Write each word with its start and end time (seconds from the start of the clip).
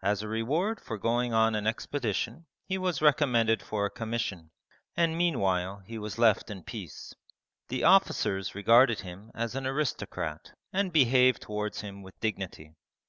As 0.00 0.22
a 0.22 0.28
reward 0.28 0.78
for 0.80 0.96
going 0.96 1.32
on 1.34 1.56
an 1.56 1.66
expedition 1.66 2.46
he 2.66 2.78
was 2.78 3.02
recommended 3.02 3.60
for 3.60 3.84
a 3.84 3.90
commission, 3.90 4.52
and 4.96 5.18
meanwhile 5.18 5.82
he 5.84 5.98
was 5.98 6.18
left 6.20 6.52
in 6.52 6.62
peace. 6.62 7.14
The 7.66 7.82
officers 7.82 8.54
regarded 8.54 9.00
him 9.00 9.32
as 9.34 9.56
an 9.56 9.66
aristocrat 9.66 10.52
and 10.72 10.92
behaved 10.92 11.42
towards 11.42 11.80
him 11.80 12.00
with 12.04 12.14
dignity. 12.20 12.76